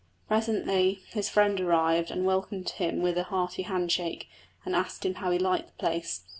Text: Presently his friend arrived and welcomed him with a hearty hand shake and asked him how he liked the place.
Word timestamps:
Presently 0.27 1.03
his 1.11 1.29
friend 1.29 1.61
arrived 1.61 2.09
and 2.09 2.25
welcomed 2.25 2.67
him 2.71 3.03
with 3.03 3.19
a 3.19 3.25
hearty 3.25 3.61
hand 3.61 3.91
shake 3.91 4.27
and 4.65 4.75
asked 4.75 5.05
him 5.05 5.13
how 5.13 5.29
he 5.29 5.37
liked 5.37 5.67
the 5.67 5.73
place. 5.73 6.21